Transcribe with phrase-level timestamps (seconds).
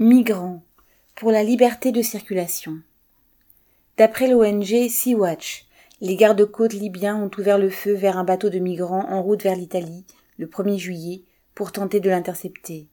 [0.00, 0.62] Migrants
[1.16, 2.78] pour la liberté de circulation.
[3.96, 5.66] D'après l'ONG Sea-Watch,
[6.00, 9.56] les gardes-côtes libyens ont ouvert le feu vers un bateau de migrants en route vers
[9.56, 10.04] l'Italie
[10.38, 11.22] le 1er juillet
[11.56, 12.86] pour tenter de l'intercepter.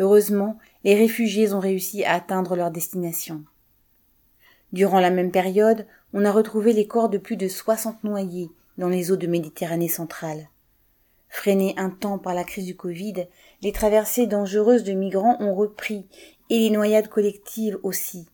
[0.00, 3.42] Heureusement, les réfugiés ont réussi à atteindre leur destination.
[4.74, 8.90] Durant la même période, on a retrouvé les corps de plus de 60 noyés dans
[8.90, 10.50] les eaux de Méditerranée centrale.
[11.28, 13.26] Freinés un temps par la crise du Covid,
[13.62, 16.06] les traversées dangereuses de migrants ont repris
[16.50, 18.28] et les noyades collectives aussi.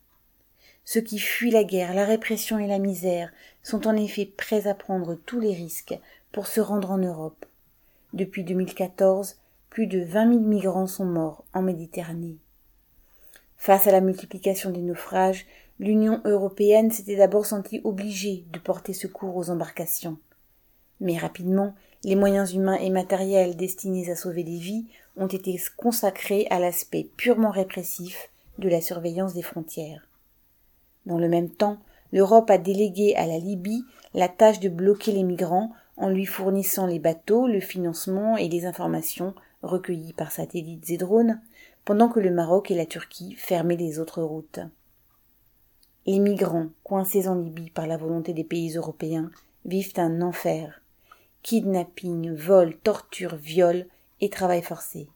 [0.84, 3.32] Ceux qui fuient la guerre, la répression et la misère
[3.62, 5.98] sont en effet prêts à prendre tous les risques
[6.30, 7.46] pour se rendre en Europe.
[8.12, 9.36] Depuis 2014,
[9.70, 12.36] plus de 20 000 migrants sont morts en Méditerranée.
[13.56, 15.46] Face à la multiplication des naufrages,
[15.78, 20.18] l'Union européenne s'était d'abord sentie obligée de porter secours aux embarcations.
[21.04, 24.86] Mais rapidement, les moyens humains et matériels destinés à sauver des vies
[25.18, 30.08] ont été consacrés à l'aspect purement répressif de la surveillance des frontières.
[31.04, 31.76] Dans le même temps,
[32.10, 36.86] l'Europe a délégué à la Libye la tâche de bloquer les migrants en lui fournissant
[36.86, 41.38] les bateaux, le financement et les informations recueillies par satellites et drones,
[41.84, 44.60] pendant que le Maroc et la Turquie fermaient les autres routes.
[46.06, 49.30] Les migrants, coincés en Libye par la volonté des pays européens,
[49.66, 50.80] vivent un enfer
[51.44, 53.86] kidnapping, vol, torture, viol
[54.22, 55.10] et travail forcé.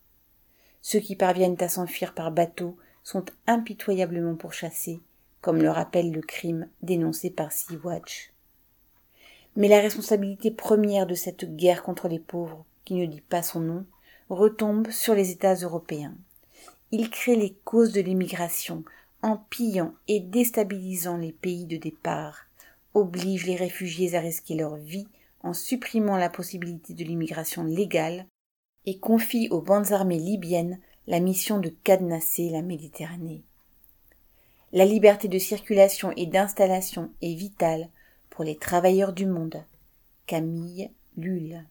[0.83, 5.01] Ceux qui parviennent à s'enfuir par bateau sont impitoyablement pourchassés,
[5.41, 8.31] comme le rappelle le crime dénoncé par Sea-Watch.
[9.57, 13.61] Mais la responsabilité première de cette guerre contre les pauvres, qui ne dit pas son
[13.61, 13.87] nom,
[14.29, 16.15] retombe sur les États européens.
[16.91, 18.85] Ils créent les causes de l'immigration
[19.23, 22.45] en pillant et déstabilisant les pays de départ,
[22.93, 25.09] obligent les réfugiés à risquer leur vie
[25.43, 28.27] en supprimant la possibilité de l'immigration légale
[28.87, 33.43] et confie aux bandes armées libyennes la mission de cadenasser la Méditerranée.
[34.73, 37.89] La liberté de circulation et d'installation est vitale
[38.29, 39.65] pour les travailleurs du monde.
[40.27, 41.65] Camille Lulle.